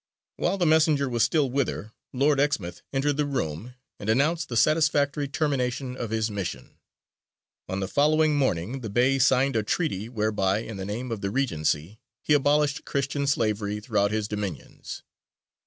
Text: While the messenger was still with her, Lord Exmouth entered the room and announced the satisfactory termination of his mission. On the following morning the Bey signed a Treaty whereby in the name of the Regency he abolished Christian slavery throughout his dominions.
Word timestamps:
While 0.37 0.57
the 0.57 0.65
messenger 0.65 1.07
was 1.07 1.21
still 1.21 1.51
with 1.51 1.67
her, 1.67 1.91
Lord 2.11 2.39
Exmouth 2.39 2.81
entered 2.91 3.17
the 3.17 3.25
room 3.27 3.75
and 3.99 4.09
announced 4.09 4.49
the 4.49 4.57
satisfactory 4.57 5.27
termination 5.27 5.95
of 5.95 6.09
his 6.09 6.31
mission. 6.31 6.79
On 7.69 7.81
the 7.81 7.87
following 7.87 8.35
morning 8.35 8.79
the 8.81 8.89
Bey 8.89 9.19
signed 9.19 9.55
a 9.55 9.61
Treaty 9.61 10.09
whereby 10.09 10.61
in 10.61 10.77
the 10.77 10.85
name 10.85 11.11
of 11.11 11.21
the 11.21 11.29
Regency 11.29 11.99
he 12.23 12.33
abolished 12.33 12.83
Christian 12.83 13.27
slavery 13.27 13.79
throughout 13.79 14.09
his 14.09 14.27
dominions. 14.27 15.03